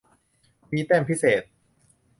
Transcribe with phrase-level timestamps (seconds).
[0.73, 1.43] มีแต้มพิเศษ.